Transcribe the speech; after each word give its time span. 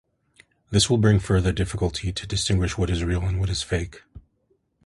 This 0.71 0.89
will 0.89 0.97
bring 0.97 1.19
further 1.19 1.51
difficulty 1.51 2.11
to 2.11 2.25
distinguishing 2.25 2.77
what 2.79 2.89
is 2.89 3.03
real 3.03 3.21
and 3.21 3.39
what 3.39 3.51
is 3.51 3.61
fake. 3.61 4.01